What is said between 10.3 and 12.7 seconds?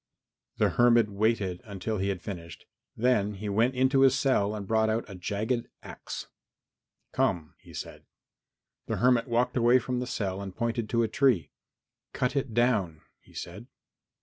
and pointed to a tree. "Cut it